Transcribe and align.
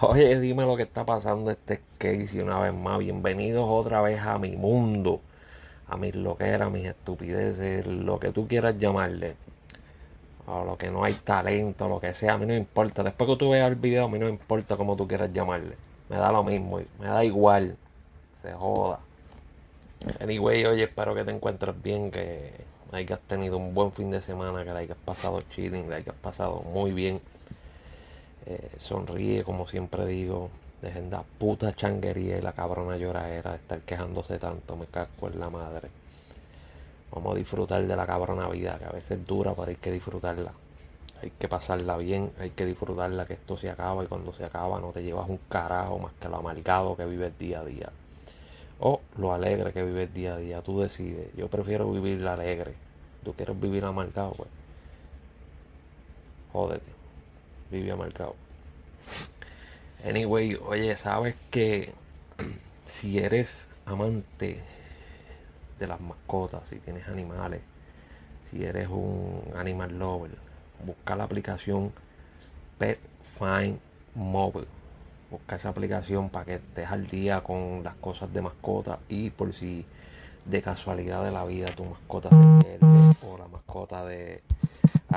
Oye, 0.00 0.38
dime 0.38 0.64
lo 0.64 0.76
que 0.76 0.84
está 0.84 1.04
pasando 1.04 1.50
este 1.50 1.80
Casey 1.98 2.38
una 2.38 2.60
vez 2.60 2.72
más. 2.72 3.00
Bienvenidos 3.00 3.64
otra 3.68 4.00
vez 4.00 4.20
a 4.20 4.38
mi 4.38 4.54
mundo, 4.54 5.20
a 5.88 5.96
mis 5.96 6.14
loqueras, 6.14 6.70
mis 6.70 6.86
estupideces, 6.86 7.84
lo 7.84 8.20
que 8.20 8.30
tú 8.30 8.46
quieras 8.46 8.78
llamarle. 8.78 9.34
O 10.46 10.64
lo 10.64 10.78
que 10.78 10.88
no 10.88 11.02
hay 11.02 11.14
talento, 11.14 11.88
lo 11.88 11.98
que 11.98 12.14
sea, 12.14 12.34
a 12.34 12.38
mí 12.38 12.46
no 12.46 12.54
importa. 12.54 13.02
Después 13.02 13.28
que 13.28 13.36
tú 13.38 13.50
veas 13.50 13.68
el 13.68 13.74
video, 13.74 14.04
a 14.04 14.08
mí 14.08 14.20
no 14.20 14.28
importa 14.28 14.76
cómo 14.76 14.94
tú 14.94 15.08
quieras 15.08 15.32
llamarle. 15.32 15.74
Me 16.08 16.16
da 16.16 16.30
lo 16.30 16.44
mismo, 16.44 16.80
me 17.00 17.06
da 17.06 17.24
igual. 17.24 17.76
Se 18.42 18.52
joda. 18.52 19.00
Anyway, 20.20 20.64
oye, 20.64 20.84
espero 20.84 21.12
que 21.12 21.24
te 21.24 21.32
encuentres 21.32 21.74
bien, 21.82 22.12
que 22.12 22.52
hayas 22.92 23.18
tenido 23.22 23.56
un 23.56 23.74
buen 23.74 23.90
fin 23.90 24.12
de 24.12 24.20
semana, 24.20 24.62
que 24.62 24.72
la 24.72 24.78
hayas 24.78 24.98
pasado 25.04 25.42
chilling, 25.56 25.84
que 25.84 25.90
la 25.90 25.96
hayas 25.96 26.14
pasado 26.14 26.62
muy 26.72 26.92
bien. 26.92 27.20
Eh, 28.50 28.70
sonríe, 28.78 29.44
como 29.44 29.68
siempre 29.68 30.06
digo. 30.06 30.48
Dejen 30.80 31.10
la 31.10 31.22
puta 31.22 31.74
changuería 31.74 32.38
y 32.38 32.40
la 32.40 32.52
cabrona 32.52 32.96
lloradera 32.96 33.50
de 33.50 33.56
estar 33.58 33.80
quejándose 33.80 34.38
tanto. 34.38 34.74
Me 34.74 34.86
casco 34.86 35.28
en 35.28 35.38
la 35.38 35.50
madre. 35.50 35.90
Vamos 37.12 37.34
a 37.34 37.38
disfrutar 37.38 37.86
de 37.86 37.96
la 37.96 38.06
cabrona 38.06 38.48
vida, 38.48 38.78
que 38.78 38.86
a 38.86 38.90
veces 38.90 39.18
es 39.18 39.26
dura, 39.26 39.52
pero 39.54 39.68
hay 39.68 39.76
que 39.76 39.92
disfrutarla. 39.92 40.52
Hay 41.22 41.30
que 41.38 41.48
pasarla 41.48 41.96
bien, 41.98 42.30
hay 42.38 42.50
que 42.50 42.64
disfrutarla, 42.64 43.26
que 43.26 43.34
esto 43.34 43.56
se 43.58 43.68
acaba 43.68 44.04
y 44.04 44.06
cuando 44.06 44.32
se 44.32 44.44
acaba 44.44 44.80
no 44.80 44.92
te 44.92 45.02
llevas 45.02 45.28
un 45.28 45.40
carajo 45.48 45.98
más 45.98 46.12
que 46.20 46.28
lo 46.28 46.36
amargado 46.36 46.96
que 46.96 47.04
vives 47.04 47.36
día 47.38 47.60
a 47.60 47.64
día. 47.64 47.90
O 48.80 49.00
lo 49.18 49.34
alegre 49.34 49.72
que 49.72 49.82
vives 49.82 50.14
día 50.14 50.34
a 50.34 50.38
día, 50.38 50.62
tú 50.62 50.80
decides. 50.80 51.34
Yo 51.36 51.48
prefiero 51.48 51.90
vivir 51.90 52.26
alegre. 52.26 52.74
¿Tú 53.24 53.34
quieres 53.34 53.60
vivir 53.60 53.84
amargado? 53.84 54.32
Pues 54.36 54.48
jódete 56.52 56.97
vivía 57.70 57.96
marcado. 57.96 58.34
Anyway, 60.04 60.56
oye, 60.56 60.96
sabes 60.96 61.34
que 61.50 61.92
si 63.00 63.18
eres 63.18 63.50
amante 63.84 64.60
de 65.78 65.86
las 65.86 66.00
mascotas, 66.00 66.62
si 66.68 66.76
tienes 66.78 67.06
animales, 67.08 67.60
si 68.50 68.64
eres 68.64 68.88
un 68.88 69.42
animal 69.56 69.98
lover, 69.98 70.30
busca 70.84 71.16
la 71.16 71.24
aplicación 71.24 71.92
Pet 72.78 72.98
Find 73.38 73.78
Mobile. 74.14 74.66
Busca 75.30 75.56
esa 75.56 75.68
aplicación 75.68 76.30
para 76.30 76.46
que 76.46 76.54
estés 76.54 76.88
al 76.88 77.06
día 77.06 77.42
con 77.42 77.82
las 77.84 77.94
cosas 77.96 78.32
de 78.32 78.40
mascota 78.40 78.98
y 79.08 79.30
por 79.30 79.52
si 79.52 79.84
de 80.46 80.62
casualidad 80.62 81.22
de 81.24 81.30
la 81.30 81.44
vida 81.44 81.74
tu 81.74 81.84
mascota 81.84 82.30
se 82.30 82.64
pierde 82.64 83.16
o 83.22 83.36
la 83.36 83.46
mascota 83.48 84.06
de 84.06 84.42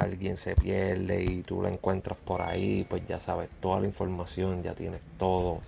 alguien 0.01 0.37
se 0.37 0.55
pierde 0.55 1.23
y 1.23 1.43
tú 1.43 1.61
la 1.61 1.69
encuentras 1.69 2.17
por 2.17 2.41
ahí, 2.41 2.85
pues 2.89 3.07
ya 3.07 3.19
sabes 3.19 3.49
toda 3.61 3.79
la 3.79 3.87
información, 3.87 4.63
ya 4.63 4.73
tienes 4.73 5.01
todo. 5.17 5.59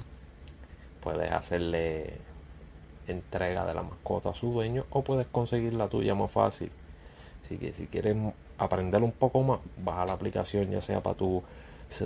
Puedes 1.02 1.32
hacerle 1.32 2.18
entrega 3.08 3.66
de 3.66 3.74
la 3.74 3.84
mascota 3.84 4.30
a 4.30 4.34
su 4.34 4.52
dueño 4.52 4.86
o 4.90 5.04
puedes 5.04 5.28
conseguir 5.28 5.74
la 5.74 5.88
tuya 5.88 6.16
más 6.16 6.32
fácil. 6.32 6.72
Así 7.44 7.58
que 7.58 7.74
si 7.74 7.88
quieres 7.88 8.16
aprender 8.58 9.04
un 9.04 9.12
poco 9.12 9.44
más, 9.44 9.60
baja 9.78 10.06
la 10.06 10.14
aplicación 10.14 10.72
ya 10.72 10.82
sea 10.82 11.02
para 11.02 11.18
tu 11.18 11.44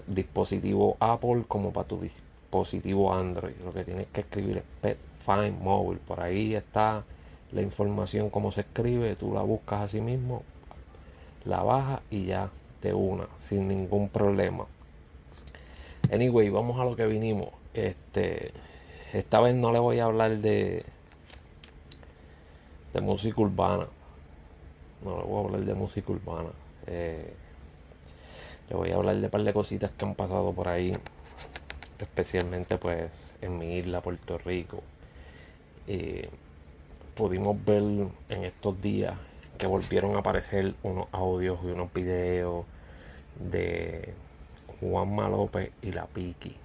dispositivo 0.08 0.98
Apple 1.00 1.44
como 1.48 1.72
para 1.72 1.88
tu 1.88 2.02
dispositivo 2.02 3.14
Android. 3.14 3.56
Lo 3.64 3.72
que 3.72 3.86
tienes 3.86 4.08
que 4.08 4.22
escribir 4.22 4.58
es 4.58 4.64
Pet 4.82 4.98
Find 5.26 5.62
Mobile. 5.62 6.02
Por 6.06 6.20
ahí 6.20 6.56
está 6.56 7.04
la 7.52 7.62
información, 7.62 8.30
cómo 8.30 8.52
se 8.52 8.62
escribe, 8.62 9.16
tú 9.16 9.34
la 9.34 9.42
buscas 9.42 9.82
a 9.84 9.88
sí 9.90 10.02
mismo, 10.02 10.44
la 11.48 11.64
baja 11.64 12.02
y 12.12 12.26
ya 12.26 12.50
te 12.82 12.94
una 12.94 13.28
sin 13.40 13.68
ningún 13.68 14.10
problema. 14.10 14.66
Anyway, 16.12 16.50
vamos 16.50 16.80
a 16.80 16.86
lo 16.86 16.96
que 16.96 17.06
vinimos. 17.06 17.50
Este, 17.74 18.52
esta 19.14 19.40
vez 19.40 19.56
no 19.56 19.72
le 19.72 19.80
voy 19.80 20.00
a 20.00 20.06
hablar 20.06 20.38
de 20.38 20.86
de 22.94 23.02
música 23.02 23.42
urbana. 23.42 23.88
No 25.04 25.18
le 25.18 25.24
voy 25.24 25.38
a 25.38 25.46
hablar 25.46 25.62
de 25.66 25.74
música 25.74 26.12
urbana. 26.12 26.50
Eh, 26.88 27.34
le 28.70 28.76
voy 28.76 28.92
a 28.92 28.96
hablar 28.96 29.18
de 29.18 29.26
un 29.26 29.30
par 29.30 29.44
de 29.44 29.54
cositas 29.54 29.92
que 29.92 30.06
han 30.06 30.16
pasado 30.16 30.52
por 30.54 30.68
ahí, 30.68 30.98
especialmente 32.00 32.78
pues 32.78 33.12
en 33.42 33.58
mi 33.58 33.78
isla, 33.78 34.02
Puerto 34.02 34.38
Rico. 34.40 34.82
Eh, 35.88 36.30
pudimos 37.16 37.64
ver 37.64 37.84
en 38.30 38.44
estos 38.44 38.82
días 38.82 39.14
que 39.58 39.68
volvieron 39.68 40.16
a 40.16 40.20
aparecer 40.20 40.74
unos 40.84 41.08
audios 41.12 41.60
y 41.64 41.68
unos 41.68 41.94
videos 41.94 42.66
de 43.40 44.14
Juanma 44.80 45.30
López 45.30 45.72
y 45.82 45.92
la 45.92 46.06
Piki. 46.06 46.56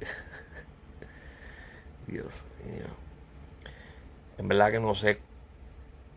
Dios 2.06 2.32
mío. 2.64 2.86
En 4.38 4.48
verdad 4.48 4.70
que 4.70 4.80
no 4.80 4.94
sé 4.94 5.18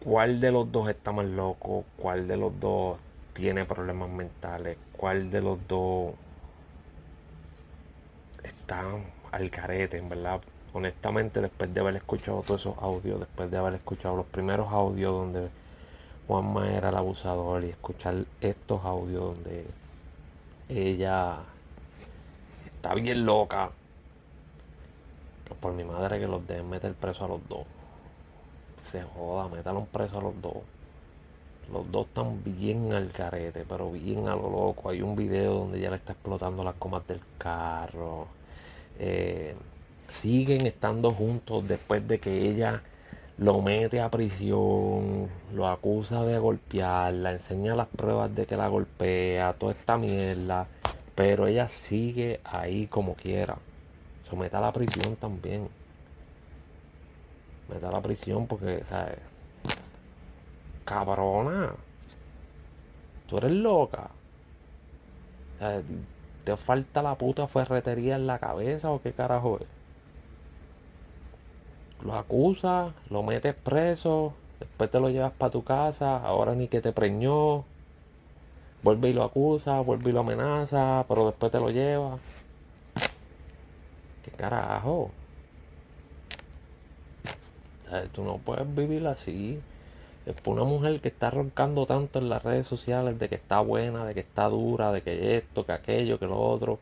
cuál 0.03 0.39
de 0.39 0.51
los 0.51 0.71
dos 0.71 0.89
está 0.89 1.11
más 1.11 1.25
loco, 1.25 1.85
cuál 1.97 2.27
de 2.27 2.37
los 2.37 2.59
dos 2.59 2.97
tiene 3.33 3.65
problemas 3.65 4.09
mentales, 4.09 4.77
cuál 4.93 5.31
de 5.31 5.41
los 5.41 5.67
dos 5.67 6.13
está 8.43 8.83
al 9.31 9.49
carete, 9.49 9.97
en 9.97 10.09
verdad. 10.09 10.41
Honestamente, 10.73 11.41
después 11.41 11.73
de 11.73 11.81
haber 11.81 11.97
escuchado 11.97 12.43
todos 12.43 12.61
esos 12.61 12.77
audios, 12.77 13.19
después 13.19 13.51
de 13.51 13.57
haber 13.57 13.75
escuchado 13.75 14.15
los 14.15 14.25
primeros 14.27 14.71
audios 14.71 15.11
donde 15.11 15.49
Juanma 16.31 16.65
era 16.71 16.87
el 16.87 16.95
abusador 16.95 17.61
y 17.65 17.71
escuchar 17.71 18.23
estos 18.39 18.85
audios 18.85 19.35
donde 19.35 19.65
ella 20.69 21.39
está 22.67 22.93
bien 22.93 23.25
loca. 23.25 23.69
Por 25.59 25.73
mi 25.73 25.83
madre 25.83 26.21
que 26.21 26.27
los 26.27 26.47
deben 26.47 26.69
meter 26.69 26.93
preso 26.93 27.25
a 27.25 27.27
los 27.27 27.45
dos. 27.49 27.65
Se 28.81 29.01
joda, 29.01 29.47
un 29.73 29.85
preso 29.87 30.19
a 30.19 30.21
los 30.21 30.41
dos. 30.41 30.55
Los 31.69 31.91
dos 31.91 32.07
están 32.07 32.41
bien 32.45 32.93
al 32.93 33.11
carete, 33.11 33.65
pero 33.67 33.91
bien 33.91 34.29
a 34.29 34.35
lo 34.37 34.49
loco. 34.49 34.89
Hay 34.89 35.01
un 35.01 35.17
video 35.17 35.55
donde 35.55 35.79
ella 35.79 35.89
le 35.89 35.97
está 35.97 36.13
explotando 36.13 36.63
las 36.63 36.75
comas 36.75 37.05
del 37.07 37.19
carro. 37.37 38.27
Eh, 38.99 39.53
siguen 40.07 40.65
estando 40.65 41.11
juntos 41.11 41.67
después 41.67 42.07
de 42.07 42.21
que 42.21 42.47
ella 42.47 42.83
lo 43.41 43.59
mete 43.59 43.99
a 43.99 44.09
prisión, 44.09 45.27
lo 45.51 45.67
acusa 45.67 46.23
de 46.23 46.37
golpearla, 46.37 47.31
enseña 47.31 47.75
las 47.75 47.87
pruebas 47.87 48.35
de 48.35 48.45
que 48.45 48.55
la 48.55 48.67
golpea, 48.67 49.53
toda 49.53 49.71
esta 49.71 49.97
mierda, 49.97 50.67
pero 51.15 51.47
ella 51.47 51.67
sigue 51.67 52.39
ahí 52.43 52.85
como 52.85 53.15
quiera. 53.15 53.57
Somete 54.29 54.55
a 54.57 54.61
la 54.61 54.71
prisión 54.71 55.15
también. 55.15 55.69
Mete 57.67 57.83
a 57.83 57.91
la 57.91 57.99
prisión 57.99 58.45
porque, 58.45 58.83
¿sabes? 58.87 59.17
Cabrona. 60.85 61.73
Tú 63.25 63.37
eres 63.37 63.53
loca. 63.53 64.11
¿Te 66.43 66.57
falta 66.57 67.01
la 67.01 67.15
puta 67.15 67.47
ferretería 67.47 68.17
en 68.17 68.27
la 68.27 68.37
cabeza 68.37 68.91
o 68.91 69.01
qué 69.01 69.13
carajo 69.13 69.57
es? 69.59 69.80
Lo 72.03 72.15
acusas, 72.15 72.93
lo 73.09 73.23
metes 73.23 73.55
preso, 73.55 74.33
después 74.59 74.89
te 74.91 74.99
lo 74.99 75.09
llevas 75.09 75.33
para 75.33 75.51
tu 75.51 75.63
casa, 75.63 76.17
ahora 76.17 76.55
ni 76.55 76.67
que 76.67 76.81
te 76.81 76.91
preñó, 76.91 77.65
vuelve 78.83 79.09
y 79.09 79.13
lo 79.13 79.23
acusa, 79.23 79.79
vuelve 79.81 80.09
y 80.09 80.13
lo 80.13 80.21
amenaza, 80.21 81.05
pero 81.07 81.27
después 81.27 81.51
te 81.51 81.59
lo 81.59 81.69
lleva. 81.69 82.17
¿Qué 84.23 84.31
carajo? 84.31 85.11
tú 88.13 88.23
no 88.23 88.37
puedes 88.37 88.73
vivir 88.73 89.05
así. 89.05 89.59
Es 90.25 90.35
por 90.41 90.53
una 90.53 90.63
mujer 90.63 91.01
que 91.01 91.09
está 91.09 91.29
roncando 91.29 91.85
tanto 91.85 92.19
en 92.19 92.29
las 92.29 92.41
redes 92.41 92.67
sociales 92.67 93.19
de 93.19 93.27
que 93.27 93.35
está 93.35 93.59
buena, 93.59 94.05
de 94.05 94.13
que 94.13 94.21
está 94.21 94.47
dura, 94.47 94.93
de 94.93 95.01
que 95.01 95.35
esto, 95.37 95.65
que 95.65 95.73
aquello, 95.73 96.17
que 96.17 96.25
lo 96.25 96.39
otro 96.39 96.79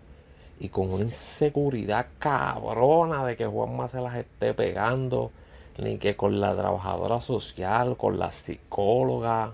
y 0.60 0.70
con 0.70 0.92
una 0.92 1.06
inseguridad 1.06 2.08
cabrona 2.20 3.26
de 3.26 3.38
que 3.38 3.46
Juanma 3.46 3.88
se 3.88 4.02
las 4.02 4.16
esté 4.16 4.54
pegando, 4.54 5.32
ni 5.78 5.98
que 5.98 6.16
con 6.16 6.40
la 6.42 6.56
trabajadora 6.56 7.22
social, 7.22 7.96
con 7.96 8.20
la 8.20 8.32
psicóloga. 8.32 9.54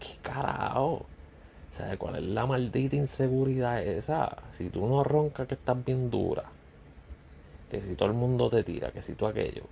¿Qué 0.00 0.16
carajo? 0.22 1.06
¿Sabes 1.76 1.98
cuál 1.98 2.16
es 2.16 2.22
la 2.24 2.46
maldita 2.46 2.96
inseguridad 2.96 3.82
esa? 3.82 4.36
Si 4.54 4.68
tú 4.68 4.86
no 4.86 5.04
roncas 5.04 5.46
que 5.46 5.54
estás 5.54 5.84
bien 5.84 6.10
dura, 6.10 6.44
que 7.70 7.80
si 7.80 7.94
todo 7.94 8.08
el 8.08 8.14
mundo 8.14 8.50
te 8.50 8.64
tira, 8.64 8.90
que 8.90 9.02
si 9.02 9.14
tú 9.14 9.26
aquello, 9.26 9.62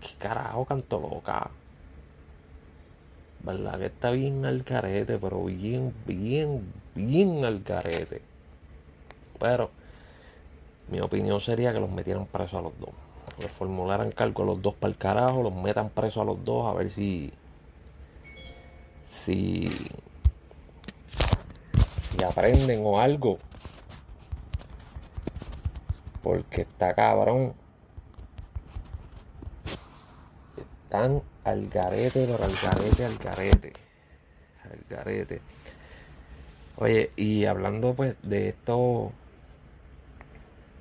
¿qué 0.00 0.08
carajo 0.18 0.64
canto 0.64 0.98
loca? 0.98 1.48
¿Verdad 3.44 3.78
que 3.78 3.86
está 3.86 4.10
bien 4.10 4.44
al 4.44 4.64
carete, 4.64 5.18
pero 5.18 5.44
bien, 5.44 5.94
bien, 6.04 6.72
bien 6.96 7.44
al 7.44 7.62
carete? 7.62 8.20
Pero 9.38 9.70
mi 10.88 11.00
opinión 11.00 11.40
sería 11.40 11.72
que 11.72 11.80
los 11.80 11.90
metieran 11.90 12.26
presos 12.26 12.54
a 12.54 12.62
los 12.62 12.78
dos. 12.78 12.90
Les 13.38 13.50
formularan 13.50 14.12
cargo 14.12 14.44
a 14.44 14.46
los 14.46 14.62
dos 14.62 14.74
para 14.74 14.92
el 14.92 14.98
carajo, 14.98 15.42
los 15.42 15.54
metan 15.54 15.90
presos 15.90 16.22
a 16.22 16.24
los 16.24 16.44
dos 16.44 16.66
a 16.66 16.74
ver 16.74 16.90
si. 16.90 17.32
Si. 19.08 19.68
Si 22.10 22.24
aprenden 22.24 22.82
o 22.84 23.00
algo. 23.00 23.38
Porque 26.22 26.62
está 26.62 26.94
cabrón. 26.94 27.54
Están 30.84 31.22
al 31.44 31.68
garete, 31.68 32.26
pero 32.26 32.44
al 32.44 32.54
garete, 32.54 33.04
al 33.04 33.18
garete. 33.18 33.72
Al 34.64 34.84
garete. 34.88 35.40
Oye, 36.76 37.10
y 37.16 37.44
hablando 37.44 37.94
pues 37.94 38.16
de 38.22 38.50
estos 38.50 39.10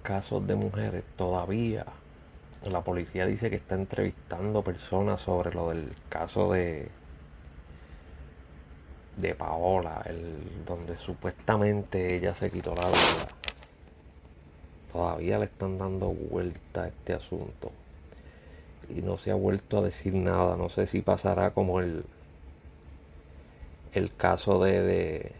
casos 0.05 0.45
de 0.45 0.55
mujeres, 0.55 1.03
todavía 1.17 1.85
la 2.63 2.81
policía 2.81 3.25
dice 3.25 3.49
que 3.49 3.57
está 3.57 3.75
entrevistando 3.75 4.63
personas 4.63 5.21
sobre 5.21 5.53
lo 5.53 5.69
del 5.69 5.93
caso 6.09 6.53
de 6.53 6.89
de 9.17 9.33
Paola, 9.33 10.01
el, 10.05 10.65
donde 10.65 10.97
supuestamente 10.97 12.15
ella 12.15 12.35
se 12.35 12.51
quitó 12.51 12.75
la 12.75 12.89
vida. 12.89 13.27
Todavía 14.91 15.39
le 15.39 15.45
están 15.45 15.77
dando 15.77 16.07
vuelta 16.09 16.83
a 16.83 16.87
este 16.87 17.13
asunto. 17.13 17.71
Y 18.89 19.01
no 19.01 19.17
se 19.17 19.31
ha 19.31 19.35
vuelto 19.35 19.79
a 19.79 19.83
decir 19.83 20.13
nada. 20.13 20.57
No 20.57 20.69
sé 20.69 20.87
si 20.87 21.01
pasará 21.01 21.51
como 21.51 21.79
el, 21.79 22.03
el 23.93 24.13
caso 24.15 24.61
de, 24.63 24.81
de 24.81 25.31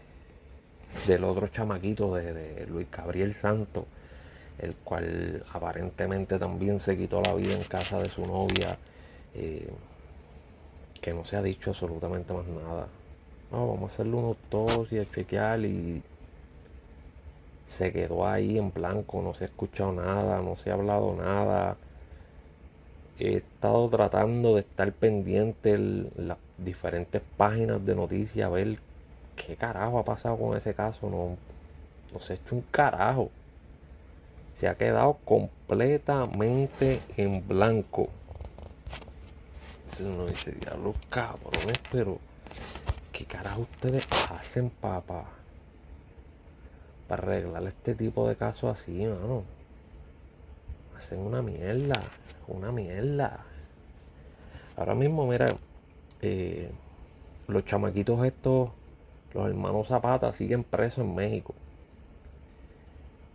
del 1.06 1.24
otro 1.24 1.48
chamaquito 1.48 2.14
de, 2.14 2.32
de 2.32 2.66
Luis 2.66 2.90
Gabriel 2.90 3.34
Santos, 3.34 3.84
el 4.58 4.74
cual 4.76 5.44
aparentemente 5.52 6.38
también 6.38 6.80
se 6.80 6.96
quitó 6.96 7.20
la 7.20 7.34
vida 7.34 7.54
en 7.54 7.64
casa 7.64 7.98
de 7.98 8.08
su 8.10 8.24
novia, 8.26 8.78
eh, 9.34 9.68
que 11.00 11.12
no 11.12 11.24
se 11.24 11.36
ha 11.36 11.42
dicho 11.42 11.70
absolutamente 11.70 12.32
más 12.32 12.46
nada. 12.46 12.88
No, 13.50 13.68
vamos 13.68 13.90
a 13.90 13.94
hacerle 13.94 14.16
una 14.16 14.28
autopsia, 14.28 15.06
chequear 15.12 15.60
y 15.60 16.02
se 17.66 17.92
quedó 17.92 18.26
ahí 18.26 18.58
en 18.58 18.72
blanco, 18.72 19.22
no 19.22 19.34
se 19.34 19.44
ha 19.44 19.46
escuchado 19.48 19.92
nada, 19.92 20.40
no 20.40 20.56
se 20.56 20.70
ha 20.70 20.74
hablado 20.74 21.14
nada. 21.14 21.76
He 23.18 23.36
estado 23.38 23.88
tratando 23.88 24.54
de 24.54 24.60
estar 24.60 24.92
pendiente 24.92 25.72
en 25.74 26.10
las 26.16 26.38
diferentes 26.58 27.22
páginas 27.36 27.84
de 27.84 27.94
noticias 27.94 28.46
a 28.46 28.50
ver 28.50 28.78
qué 29.36 29.56
carajo 29.56 29.98
ha 29.98 30.04
pasado 30.04 30.36
con 30.36 30.56
ese 30.56 30.74
caso. 30.74 31.08
No, 31.08 31.36
no 32.12 32.20
se 32.20 32.34
ha 32.34 32.36
hecho 32.36 32.54
un 32.56 32.62
carajo. 32.70 33.30
Se 34.58 34.68
ha 34.68 34.74
quedado 34.76 35.18
completamente 35.24 37.00
en 37.16 37.46
blanco. 37.46 38.08
Entonces 39.84 40.06
uno 40.06 40.26
dice, 40.26 40.52
diablo 40.52 40.94
cabrones, 41.10 41.78
pero 41.90 42.18
¿qué 43.12 43.24
carajo 43.24 43.62
ustedes 43.62 44.06
hacen, 44.30 44.70
papá? 44.70 45.24
Para 47.08 47.22
arreglar 47.22 47.64
este 47.64 47.94
tipo 47.94 48.28
de 48.28 48.36
casos 48.36 48.78
así, 48.78 49.04
mano. 49.04 49.44
Hacen 50.96 51.18
una 51.18 51.42
mierda, 51.42 52.02
una 52.48 52.72
mierda. 52.72 53.44
Ahora 54.76 54.94
mismo, 54.94 55.26
mira, 55.26 55.56
eh, 56.22 56.70
los 57.48 57.64
chamaquitos 57.64 58.24
estos, 58.24 58.70
los 59.34 59.48
hermanos 59.48 59.88
Zapata, 59.88 60.32
siguen 60.34 60.64
presos 60.64 60.98
en 60.98 61.14
México. 61.14 61.54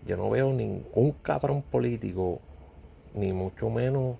Yo 0.05 0.17
no 0.17 0.31
veo 0.31 0.51
ningún 0.51 1.11
cabrón 1.21 1.61
político, 1.61 2.39
ni 3.13 3.33
mucho 3.33 3.69
menos 3.69 4.17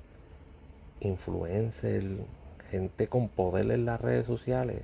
influencer, 1.00 2.04
gente 2.70 3.08
con 3.08 3.30
poder 3.30 3.72
en 3.72 3.86
las 3.86 4.00
redes 4.00 4.28
sociales, 4.28 4.84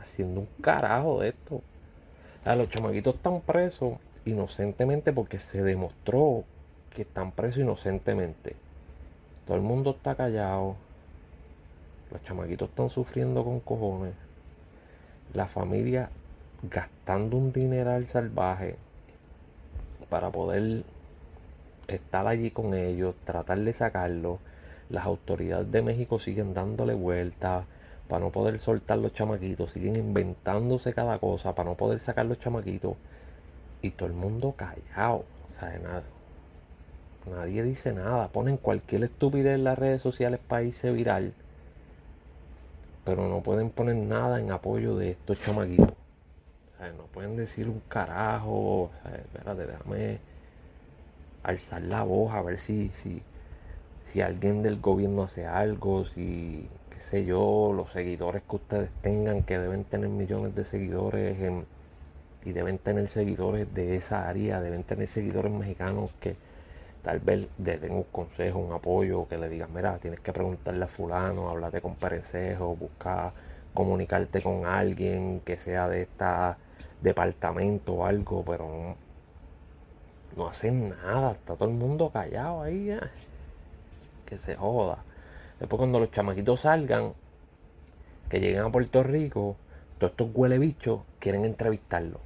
haciendo 0.00 0.40
un 0.40 0.48
carajo 0.62 1.20
de 1.20 1.28
esto. 1.28 1.60
los 2.46 2.70
chamaquitos 2.70 3.16
están 3.16 3.42
presos 3.42 3.98
inocentemente 4.24 5.12
porque 5.12 5.38
se 5.38 5.62
demostró 5.62 6.44
que 6.88 7.02
están 7.02 7.32
presos 7.32 7.58
inocentemente. 7.58 8.56
Todo 9.46 9.58
el 9.58 9.62
mundo 9.62 9.90
está 9.90 10.14
callado. 10.14 10.76
Los 12.10 12.22
chamaquitos 12.22 12.70
están 12.70 12.88
sufriendo 12.88 13.44
con 13.44 13.60
cojones. 13.60 14.14
La 15.34 15.46
familia 15.46 16.08
gastando 16.62 17.36
un 17.36 17.52
dineral 17.52 18.06
salvaje 18.06 18.76
para 20.14 20.30
poder 20.30 20.84
estar 21.88 22.24
allí 22.28 22.52
con 22.52 22.72
ellos, 22.72 23.16
tratar 23.24 23.58
de 23.58 23.72
sacarlos. 23.72 24.38
Las 24.88 25.06
autoridades 25.06 25.72
de 25.72 25.82
México 25.82 26.20
siguen 26.20 26.54
dándole 26.54 26.94
vueltas 26.94 27.64
para 28.08 28.24
no 28.24 28.30
poder 28.30 28.60
soltar 28.60 28.98
los 28.98 29.12
chamaquitos, 29.12 29.72
siguen 29.72 29.96
inventándose 29.96 30.94
cada 30.94 31.18
cosa 31.18 31.56
para 31.56 31.70
no 31.70 31.74
poder 31.74 31.98
sacar 31.98 32.26
los 32.26 32.38
chamaquitos 32.38 32.94
y 33.82 33.90
todo 33.90 34.08
el 34.08 34.14
mundo 34.14 34.54
callado, 34.56 35.24
o 35.56 35.58
sea, 35.58 35.76
nada. 35.80 36.04
Nadie 37.28 37.64
dice 37.64 37.92
nada, 37.92 38.28
ponen 38.28 38.56
cualquier 38.56 39.02
estupidez 39.02 39.56
en 39.56 39.64
las 39.64 39.76
redes 39.76 40.00
sociales 40.00 40.38
para 40.46 40.62
irse 40.62 40.92
viral, 40.92 41.32
pero 43.04 43.28
no 43.28 43.40
pueden 43.40 43.70
poner 43.70 43.96
nada 43.96 44.38
en 44.38 44.52
apoyo 44.52 44.94
de 44.94 45.10
estos 45.10 45.40
chamaquitos. 45.40 46.03
No 46.92 47.04
pueden 47.04 47.36
decir 47.36 47.68
un 47.68 47.80
carajo, 47.88 48.90
sea, 49.02 49.16
espérate, 49.16 49.66
déjame 49.66 50.18
alzar 51.42 51.82
la 51.82 52.02
voz 52.02 52.32
a 52.32 52.42
ver 52.42 52.58
si, 52.58 52.90
si, 53.02 53.22
si 54.12 54.20
alguien 54.20 54.62
del 54.62 54.80
gobierno 54.80 55.24
hace 55.24 55.46
algo, 55.46 56.04
si 56.04 56.68
sé 57.10 57.24
yo, 57.24 57.72
los 57.74 57.92
seguidores 57.92 58.42
que 58.48 58.56
ustedes 58.56 58.90
tengan, 59.02 59.42
que 59.42 59.58
deben 59.58 59.84
tener 59.84 60.08
millones 60.08 60.54
de 60.54 60.64
seguidores 60.64 61.36
y 62.44 62.52
deben 62.52 62.78
tener 62.78 63.08
seguidores 63.08 63.72
de 63.74 63.96
esa 63.96 64.28
área, 64.28 64.60
deben 64.60 64.84
tener 64.84 65.08
seguidores 65.08 65.52
mexicanos 65.52 66.10
que 66.20 66.36
tal 67.02 67.20
vez 67.20 67.48
le 67.58 67.78
den 67.78 67.92
un 67.92 68.04
consejo, 68.04 68.58
un 68.58 68.72
apoyo, 68.72 69.28
que 69.28 69.36
le 69.36 69.48
digan, 69.48 69.72
mira, 69.74 69.98
tienes 69.98 70.20
que 70.20 70.32
preguntarle 70.32 70.84
a 70.84 70.88
fulano, 70.88 71.50
háblate 71.50 71.80
con 71.80 71.96
Perencejo, 71.96 72.74
busca 72.76 73.32
comunicarte 73.74 74.40
con 74.40 74.64
alguien 74.66 75.40
que 75.44 75.58
sea 75.58 75.88
de 75.88 76.02
este 76.02 76.24
departamento 77.04 77.92
o 77.92 78.06
algo, 78.06 78.42
pero 78.44 78.96
no, 80.36 80.48
hacen 80.48 80.88
nada, 80.88 81.32
está 81.32 81.54
todo 81.54 81.68
el 81.68 81.74
mundo 81.74 82.10
callado 82.10 82.62
ahí, 82.62 82.98
que 84.26 84.38
se 84.38 84.56
joda. 84.56 85.04
Después 85.60 85.78
cuando 85.78 86.00
los 86.00 86.10
chamaquitos 86.10 86.62
salgan, 86.62 87.12
que 88.28 88.40
lleguen 88.40 88.62
a 88.62 88.72
Puerto 88.72 89.02
Rico, 89.02 89.56
todos 89.98 90.12
estos 90.12 90.30
huele 90.34 90.58
bichos 90.58 91.02
quieren 91.20 91.44
entrevistarlo. 91.44 92.18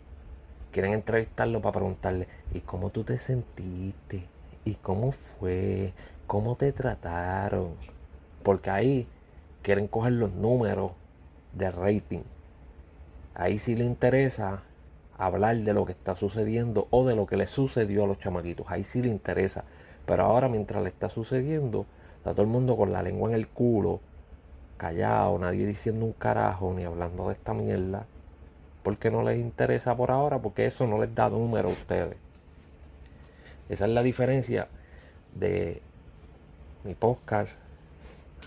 Quieren 0.72 0.92
entrevistarlo 0.92 1.60
para 1.60 1.72
preguntarle, 1.72 2.28
¿y 2.54 2.60
cómo 2.60 2.90
tú 2.90 3.02
te 3.02 3.18
sentiste? 3.18 4.26
¿Y 4.64 4.74
cómo 4.74 5.12
fue? 5.12 5.92
¿Cómo 6.26 6.56
te 6.56 6.72
trataron? 6.72 7.74
Porque 8.44 8.70
ahí 8.70 9.06
quieren 9.62 9.88
coger 9.88 10.12
los 10.12 10.32
números 10.32 10.92
de 11.52 11.70
rating. 11.70 12.22
Ahí 13.34 13.58
sí 13.58 13.74
le 13.74 13.84
interesa 13.84 14.62
hablar 15.18 15.56
de 15.58 15.72
lo 15.74 15.84
que 15.84 15.92
está 15.92 16.16
sucediendo 16.16 16.88
o 16.90 17.06
de 17.06 17.16
lo 17.16 17.26
que 17.26 17.36
le 17.36 17.46
sucedió 17.46 18.04
a 18.04 18.06
los 18.06 18.18
chamaquitos. 18.18 18.66
Ahí 18.68 18.84
sí 18.84 19.02
le 19.02 19.08
interesa. 19.08 19.64
Pero 20.06 20.24
ahora 20.24 20.48
mientras 20.48 20.82
le 20.82 20.88
está 20.88 21.10
sucediendo, 21.10 21.86
Está 22.18 22.32
todo 22.32 22.42
el 22.42 22.48
mundo 22.48 22.76
con 22.76 22.92
la 22.92 23.00
lengua 23.00 23.28
en 23.28 23.36
el 23.36 23.46
culo, 23.46 24.00
callado, 24.76 25.38
nadie 25.38 25.66
diciendo 25.66 26.04
un 26.04 26.12
carajo 26.12 26.74
ni 26.74 26.82
hablando 26.82 27.28
de 27.28 27.34
esta 27.34 27.54
mierda. 27.54 28.06
Porque 28.82 29.10
no 29.10 29.22
les 29.22 29.38
interesa 29.38 29.96
por 29.96 30.10
ahora, 30.10 30.38
porque 30.38 30.66
eso 30.66 30.86
no 30.86 30.98
les 30.98 31.14
da 31.14 31.28
número 31.30 31.68
a 31.68 31.72
ustedes. 31.72 32.16
Esa 33.68 33.84
es 33.84 33.90
la 33.92 34.02
diferencia 34.02 34.66
de 35.34 35.80
mi 36.82 36.94
podcast 36.94 37.56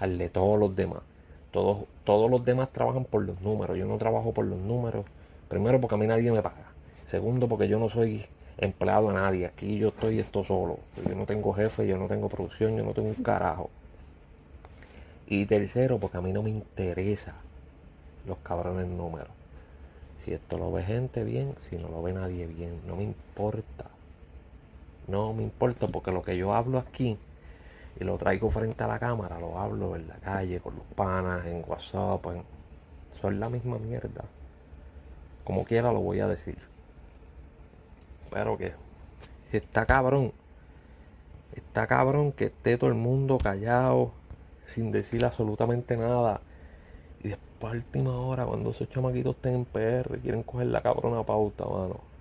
al 0.02 0.18
de 0.18 0.28
todos 0.28 0.60
los 0.60 0.76
demás. 0.76 1.04
Todos, 1.52 1.86
todos 2.04 2.30
los 2.30 2.44
demás 2.44 2.70
trabajan 2.74 3.06
por 3.06 3.24
los 3.24 3.40
números. 3.40 3.78
Yo 3.78 3.86
no 3.86 3.98
trabajo 3.98 4.34
por 4.34 4.46
los 4.46 4.60
números. 4.60 5.06
Primero 5.52 5.82
porque 5.82 5.96
a 5.96 5.98
mí 5.98 6.08
nadie 6.08 6.32
me 6.32 6.42
paga. 6.42 6.72
Segundo 7.08 7.50
porque 7.50 7.68
yo 7.68 7.78
no 7.78 7.90
soy 7.90 8.26
empleado 8.58 9.10
a 9.10 9.14
nadie. 9.14 9.46
Aquí 9.46 9.78
yo 9.78 9.90
estoy 9.90 10.18
esto 10.20 10.46
solo. 10.46 10.80
Yo 11.06 11.14
no 11.14 11.26
tengo 11.26 11.52
jefe, 11.52 11.86
yo 11.86 11.98
no 11.98 12.08
tengo 12.08 12.30
producción, 12.30 12.78
yo 12.78 12.86
no 12.86 12.94
tengo 12.94 13.10
un 13.10 13.16
carajo. 13.16 13.70
Y 15.28 15.46
tercero, 15.46 16.00
porque 16.00 16.16
a 16.16 16.22
mí 16.22 16.32
no 16.32 16.42
me 16.42 16.52
interesa 16.52 17.34
los 18.26 18.38
cabrones 18.38 18.88
números. 18.88 19.28
Si 20.24 20.32
esto 20.32 20.58
lo 20.58 20.72
ve 20.72 20.84
gente 20.84 21.26
bien, 21.26 21.54
si 21.70 21.76
no 21.76 21.90
lo 21.90 22.02
ve 22.02 22.14
nadie 22.14 22.48
bien, 22.48 22.80
no 22.88 22.96
me 22.96 23.04
importa. 23.04 23.88
No 25.10 25.34
me 25.34 25.44
importa 25.44 25.86
porque 25.86 26.14
lo 26.14 26.24
que 26.24 26.38
yo 26.38 26.54
hablo 26.54 26.80
aquí 26.80 27.18
y 28.00 28.04
lo 28.06 28.18
traigo 28.18 28.50
frente 28.52 28.86
a 28.86 28.88
la 28.88 29.00
cámara, 29.00 29.38
lo 29.38 29.60
hablo 29.60 29.98
en 29.98 30.08
la 30.08 30.16
calle, 30.16 30.62
con 30.62 30.78
los 30.78 30.86
panas, 30.96 31.46
en 31.46 31.62
WhatsApp, 31.68 32.26
en... 32.28 32.44
son 33.20 33.38
la 33.38 33.50
misma 33.50 33.78
mierda. 33.80 34.24
Como 35.44 35.66
quiera 35.66 35.92
lo 35.92 36.00
voy 36.00 36.20
a 36.20 36.28
decir. 36.28 36.58
Pero 38.30 38.58
que 38.58 38.74
está 39.52 39.86
cabrón. 39.86 40.34
Está 41.56 41.88
cabrón 41.88 42.32
que 42.32 42.46
esté 42.46 42.78
todo 42.78 42.90
el 42.90 42.96
mundo 42.96 43.38
callado, 43.38 44.14
sin 44.66 44.92
decir 44.92 45.26
absolutamente 45.26 45.98
nada. 45.98 46.42
Y 47.24 47.30
después, 47.30 47.74
a 47.74 47.76
última 47.76 48.20
hora, 48.20 48.46
cuando 48.46 48.72
esos 48.72 48.90
chamaquitos 48.90 49.36
estén 49.36 49.56
en 49.56 49.66
PR, 49.66 50.20
quieren 50.20 50.44
coger 50.44 50.68
la 50.68 50.82
cabrona 50.82 51.24
pauta, 51.24 51.66
mano. 51.66 52.12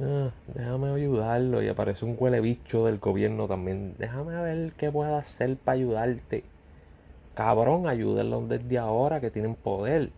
Ah, 0.00 0.30
déjame 0.54 0.90
ayudarlo 0.90 1.62
y 1.62 1.68
aparece 1.68 2.04
un 2.04 2.16
huele 2.18 2.40
bicho 2.40 2.86
del 2.86 2.98
gobierno 2.98 3.46
también. 3.46 3.94
Déjame 3.98 4.34
ver 4.42 4.72
qué 4.72 4.90
puedo 4.90 5.16
hacer 5.16 5.56
para 5.56 5.76
ayudarte. 5.76 6.44
Cabrón, 7.34 7.86
ayúdenlo 7.86 8.42
desde 8.46 8.78
ahora 8.78 9.20
que 9.20 9.30
tienen 9.30 9.54
poder. 9.54 10.10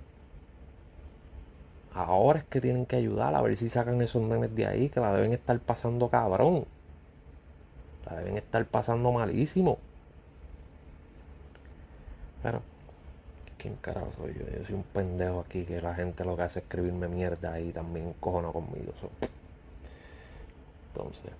Ahora 1.95 2.41
es 2.41 2.45
que 2.47 2.61
tienen 2.61 2.87
que 2.87 2.97
ayudar 2.97 3.35
a 3.37 3.41
ver 3.41 3.57
si 3.57 3.69
sacan 3.69 4.03
esos 4.03 4.21
nenes 4.21 4.55
de 4.55 4.67
ahí, 4.67 4.89
que 4.89 4.99
la 4.99 5.15
deben 5.15 5.33
estar 5.33 5.57
pasando 5.61 6.09
cabrón. 6.09 6.67
La 8.07 8.17
deben 8.17 8.37
estar 8.37 8.65
pasando 8.67 9.13
malísimo. 9.13 9.79
Pero, 12.43 12.61
¿quién 13.59 13.77
carajo 13.77 14.11
soy 14.17 14.35
yo? 14.35 14.41
Yo 14.41 14.67
soy 14.67 14.75
un 14.75 14.83
pendejo 14.83 15.41
aquí 15.41 15.65
que 15.65 15.81
la 15.81 15.95
gente 15.95 16.25
lo 16.25 16.37
que 16.37 16.43
hace 16.43 16.59
es 16.59 16.65
escribirme 16.65 17.07
mierda 17.07 17.61
y 17.61 17.71
también 17.71 18.13
cojona 18.19 18.49
conmigo. 18.49 18.93
Entonces, 20.89 21.31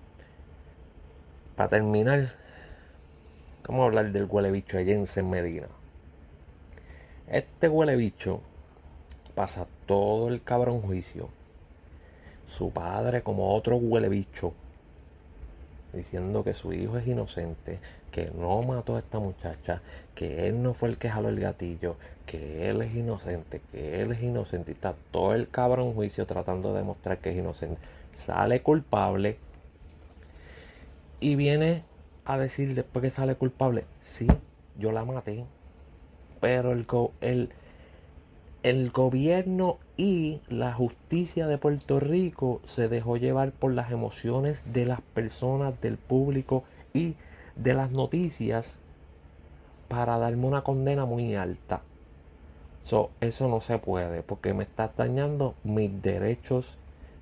para 1.57 1.69
terminar, 1.69 2.31
vamos 3.67 3.83
a 3.83 3.85
hablar 3.87 4.11
del 4.11 4.25
huele 4.25 4.51
bicho 4.51 4.79
en 4.79 5.29
Medina. 5.29 5.67
Este 7.27 7.67
huele 7.67 7.97
bicho 7.97 8.41
pasa 9.35 9.67
todo 9.85 10.29
el 10.29 10.41
cabrón 10.41 10.81
juicio. 10.81 11.29
Su 12.57 12.71
padre 12.71 13.21
como 13.21 13.53
otro 13.53 13.75
huele 13.75 14.09
bicho 14.09 14.53
diciendo 15.95 16.43
que 16.43 16.53
su 16.53 16.73
hijo 16.73 16.97
es 16.97 17.07
inocente, 17.07 17.79
que 18.11 18.29
no 18.37 18.61
mató 18.61 18.95
a 18.95 18.99
esta 18.99 19.19
muchacha, 19.19 19.81
que 20.13 20.47
él 20.47 20.61
no 20.61 20.73
fue 20.73 20.89
el 20.89 20.97
que 20.97 21.09
jaló 21.09 21.29
el 21.29 21.39
gatillo, 21.39 21.95
que 22.25 22.69
él 22.69 22.81
es 22.81 22.93
inocente, 22.93 23.61
que 23.71 24.01
él 24.01 24.11
es 24.11 24.21
inocente. 24.21 24.71
Y 24.71 24.73
está 24.73 24.93
todo 25.11 25.33
el 25.33 25.49
cabrón 25.49 25.93
juicio 25.93 26.25
tratando 26.25 26.73
de 26.73 26.79
demostrar 26.79 27.19
que 27.19 27.31
es 27.31 27.37
inocente. 27.37 27.79
Sale 28.13 28.61
culpable 28.61 29.37
y 31.19 31.35
viene 31.35 31.83
a 32.25 32.37
decir 32.37 32.75
después 32.75 33.03
que 33.03 33.11
sale 33.11 33.35
culpable, 33.35 33.85
sí, 34.15 34.27
yo 34.77 34.91
la 34.91 35.05
maté, 35.05 35.45
pero 36.41 36.71
el, 36.71 36.85
el, 37.21 37.49
el 38.65 38.89
gobierno 38.89 39.77
y 39.95 40.41
la 40.49 40.73
justicia 40.73 41.45
de 41.45 41.59
Puerto 41.59 41.99
Rico 41.99 42.61
se 42.65 42.87
dejó 42.87 43.15
llevar 43.15 43.51
por 43.51 43.71
las 43.71 43.91
emociones 43.91 44.63
de 44.73 44.87
las 44.87 45.01
personas, 45.01 45.79
del 45.81 45.97
público 45.97 46.63
y 46.91 47.13
de 47.55 47.75
las 47.75 47.91
para 49.87 50.17
darme 50.17 50.47
una 50.47 50.63
condena 50.63 51.05
muy 51.05 51.35
alta. 51.35 51.83
eso 53.21 53.47
no 53.47 53.61
se 53.61 53.77
puede 53.77 54.23
porque 54.23 54.55
me 54.55 54.63
está 54.63 54.91
dañando 54.97 55.53
mis 55.63 56.01
derechos 56.01 56.65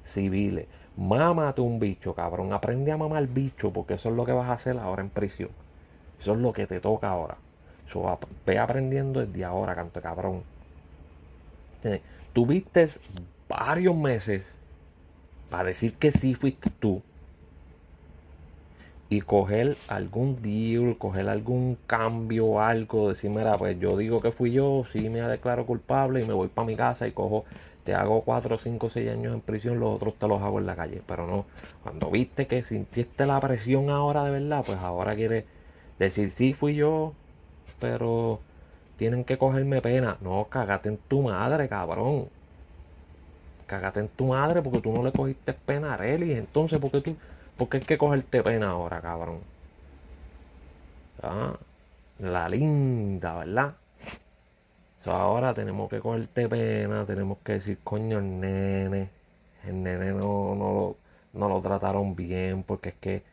civiles. 0.05 0.67
Mámate 0.95 1.59
un 1.59 1.77
bicho, 1.77 2.15
cabrón. 2.15 2.53
Aprende 2.53 2.93
a 2.93 2.97
mamar 2.97 3.27
bicho 3.27 3.73
porque 3.73 3.95
eso 3.95 4.07
es 4.07 4.15
lo 4.15 4.23
que 4.23 4.31
vas 4.31 4.49
a 4.49 4.53
hacer 4.53 4.77
ahora 4.77 5.01
en 5.01 5.09
prisión. 5.09 5.49
Eso 6.21 6.35
es 6.35 6.39
lo 6.39 6.53
que 6.53 6.67
te 6.67 6.79
toca 6.79 7.09
ahora. 7.09 7.35
ve 8.45 8.59
aprendiendo 8.59 9.19
desde 9.19 9.43
ahora, 9.43 9.75
canto 9.75 10.01
cabrón. 10.01 10.52
Tuviste 12.33 12.87
varios 13.47 13.95
meses 13.95 14.43
para 15.49 15.69
decir 15.69 15.93
que 15.93 16.11
sí 16.11 16.33
fuiste 16.35 16.69
tú 16.69 17.01
y 19.09 19.21
coger 19.21 19.77
algún 19.87 20.41
deal, 20.41 20.97
coger 20.97 21.29
algún 21.29 21.77
cambio, 21.85 22.61
algo, 22.61 23.09
decir, 23.09 23.29
mira, 23.29 23.57
pues 23.57 23.79
yo 23.79 23.95
digo 23.95 24.21
que 24.21 24.31
fui 24.31 24.51
yo, 24.51 24.85
sí 24.91 25.07
me 25.09 25.21
declaro 25.21 25.67
culpable 25.67 26.23
y 26.23 26.25
me 26.25 26.33
voy 26.33 26.47
para 26.47 26.65
mi 26.65 26.75
casa 26.75 27.07
y 27.07 27.11
cojo, 27.11 27.45
te 27.83 27.93
hago 27.93 28.21
4, 28.21 28.57
5, 28.57 28.89
6 28.89 29.11
años 29.11 29.33
en 29.33 29.41
prisión, 29.41 29.79
los 29.79 29.95
otros 29.95 30.15
te 30.15 30.27
los 30.27 30.41
hago 30.41 30.59
en 30.59 30.65
la 30.65 30.75
calle. 30.75 31.01
Pero 31.05 31.27
no, 31.27 31.45
cuando 31.83 32.09
viste 32.09 32.47
que 32.47 32.63
sintiste 32.63 33.25
la 33.25 33.39
presión 33.39 33.89
ahora 33.91 34.23
de 34.23 34.31
verdad, 34.31 34.63
pues 34.65 34.79
ahora 34.79 35.15
quieres 35.15 35.45
decir, 35.99 36.31
sí 36.31 36.53
fui 36.53 36.75
yo, 36.75 37.13
pero 37.79 38.39
tienen 39.03 39.25
que 39.25 39.37
cogerme 39.37 39.81
pena. 39.81 40.17
No, 40.21 40.47
cagate 40.49 40.87
en 40.87 40.97
tu 40.97 41.23
madre, 41.23 41.67
cabrón. 41.67 42.29
Cagate 43.67 43.99
en 43.99 44.07
tu 44.07 44.27
madre 44.27 44.61
porque 44.61 44.79
tú 44.79 44.93
no 44.93 45.03
le 45.03 45.11
cogiste 45.11 45.51
pena 45.53 45.91
a 45.91 45.95
Arely. 45.95 46.31
Entonces, 46.33 46.79
¿por 46.79 46.89
qué 46.91 47.01
tú, 47.01 47.17
por 47.57 47.67
qué 47.67 47.77
hay 47.77 47.83
que 47.83 47.97
cogerte 47.97 48.41
pena 48.41 48.69
ahora, 48.69 49.01
cabrón? 49.01 49.39
Ah, 51.21 51.53
la 52.19 52.47
linda, 52.47 53.35
¿verdad? 53.39 53.73
ahora 55.05 55.53
tenemos 55.53 55.89
que 55.89 55.99
cogerte 55.99 56.47
pena, 56.47 57.05
tenemos 57.05 57.39
que 57.43 57.53
decir, 57.53 57.79
coño, 57.83 58.19
el 58.19 58.39
nene, 58.39 59.09
el 59.67 59.83
nene 59.83 60.11
no, 60.13 60.55
no, 60.55 60.95
no 61.33 61.49
lo 61.49 61.61
trataron 61.61 62.15
bien 62.15 62.63
porque 62.63 62.89
es 62.89 62.95
que 62.95 63.23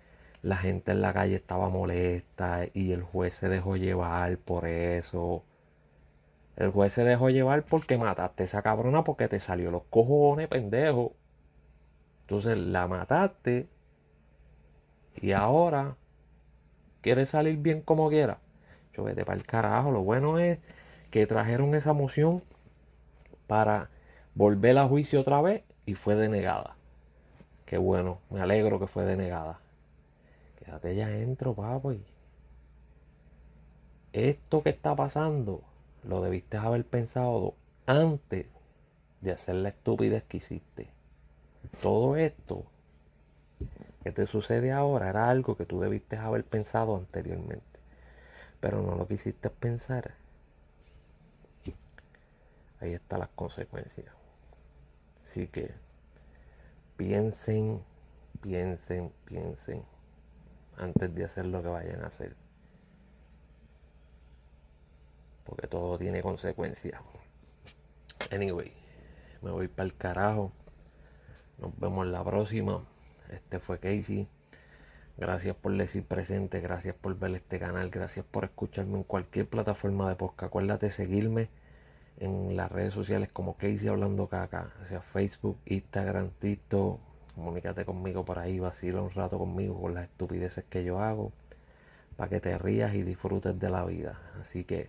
la 0.42 0.56
gente 0.56 0.90
en 0.92 1.00
la 1.02 1.12
calle 1.12 1.36
estaba 1.36 1.68
molesta 1.68 2.66
y 2.74 2.92
el 2.92 3.02
juez 3.02 3.34
se 3.34 3.48
dejó 3.48 3.76
llevar 3.76 4.36
por 4.38 4.66
eso. 4.66 5.44
El 6.60 6.72
juez 6.72 6.92
se 6.92 7.04
dejó 7.04 7.30
llevar 7.30 7.62
porque 7.62 7.96
mataste 7.96 8.42
a 8.42 8.46
esa 8.46 8.60
cabrona 8.60 9.02
porque 9.02 9.28
te 9.28 9.40
salió 9.40 9.70
los 9.70 9.84
cojones, 9.84 10.46
pendejo. 10.46 11.14
Entonces 12.20 12.58
la 12.58 12.86
mataste 12.86 13.66
y 15.22 15.32
ahora 15.32 15.96
quieres 17.00 17.30
salir 17.30 17.56
bien 17.56 17.80
como 17.80 18.10
quiera. 18.10 18.40
Yo 18.92 19.04
vete 19.04 19.24
para 19.24 19.38
el 19.38 19.46
carajo. 19.46 19.90
Lo 19.90 20.02
bueno 20.02 20.38
es 20.38 20.58
que 21.10 21.26
trajeron 21.26 21.74
esa 21.74 21.94
moción 21.94 22.42
para 23.46 23.88
volver 24.34 24.76
a 24.76 24.86
juicio 24.86 25.22
otra 25.22 25.40
vez 25.40 25.62
y 25.86 25.94
fue 25.94 26.14
denegada. 26.14 26.76
Qué 27.64 27.78
bueno, 27.78 28.18
me 28.28 28.42
alegro 28.42 28.78
que 28.78 28.86
fue 28.86 29.06
denegada. 29.06 29.60
Quédate 30.62 30.94
ya 30.94 31.08
dentro, 31.08 31.54
papi. 31.54 32.04
Esto 34.12 34.62
que 34.62 34.68
está 34.68 34.94
pasando 34.94 35.62
lo 36.04 36.22
debiste 36.22 36.56
haber 36.56 36.84
pensado 36.84 37.54
antes 37.86 38.46
de 39.20 39.32
hacer 39.32 39.56
la 39.56 39.70
estupidez 39.70 40.24
que 40.24 40.38
hiciste. 40.38 40.88
Todo 41.82 42.16
esto 42.16 42.64
que 44.02 44.12
te 44.12 44.26
sucede 44.26 44.72
ahora 44.72 45.10
era 45.10 45.28
algo 45.28 45.56
que 45.56 45.66
tú 45.66 45.80
debiste 45.80 46.16
haber 46.16 46.44
pensado 46.44 46.96
anteriormente. 46.96 47.64
Pero 48.60 48.82
no 48.82 48.94
lo 48.94 49.06
quisiste 49.06 49.50
pensar. 49.50 50.14
Ahí 52.80 52.94
están 52.94 53.20
las 53.20 53.28
consecuencias. 53.30 54.06
Así 55.28 55.46
que 55.48 55.70
piensen, 56.96 57.82
piensen, 58.40 59.12
piensen 59.26 59.84
antes 60.78 61.14
de 61.14 61.24
hacer 61.24 61.46
lo 61.46 61.62
que 61.62 61.68
vayan 61.68 62.02
a 62.02 62.06
hacer 62.06 62.34
porque 65.44 65.66
todo 65.66 65.98
tiene 65.98 66.22
consecuencias. 66.22 67.00
Anyway, 68.30 68.72
me 69.42 69.50
voy 69.50 69.68
para 69.68 69.86
el 69.86 69.96
carajo. 69.96 70.52
Nos 71.58 71.78
vemos 71.78 72.06
la 72.06 72.22
próxima. 72.24 72.84
Este 73.30 73.58
fue 73.58 73.78
Casey. 73.78 74.28
Gracias 75.16 75.54
por 75.54 75.76
decir 75.76 76.04
presente, 76.04 76.60
gracias 76.60 76.94
por 76.94 77.18
ver 77.18 77.34
este 77.34 77.58
canal, 77.58 77.90
gracias 77.90 78.24
por 78.24 78.44
escucharme 78.44 78.96
en 78.96 79.04
cualquier 79.04 79.46
plataforma 79.46 80.08
de 80.08 80.14
podcast. 80.14 80.44
Acuérdate 80.44 80.86
de 80.86 80.92
seguirme 80.92 81.48
en 82.18 82.56
las 82.56 82.72
redes 82.72 82.94
sociales 82.94 83.28
como 83.30 83.56
Casey 83.58 83.88
Hablando 83.88 84.28
Caca, 84.28 84.72
sea 84.88 85.02
Facebook, 85.02 85.58
Instagram, 85.66 86.30
TikTok. 86.38 87.00
Comunícate 87.34 87.84
conmigo 87.84 88.24
por 88.24 88.38
ahí, 88.38 88.60
vacila 88.60 89.02
un 89.02 89.10
rato 89.10 89.38
conmigo 89.38 89.80
con 89.80 89.94
las 89.94 90.04
estupideces 90.04 90.64
que 90.64 90.84
yo 90.84 91.00
hago, 91.00 91.32
para 92.16 92.30
que 92.30 92.40
te 92.40 92.56
rías 92.56 92.94
y 92.94 93.02
disfrutes 93.02 93.58
de 93.58 93.70
la 93.70 93.84
vida. 93.84 94.18
Así 94.42 94.64
que 94.64 94.88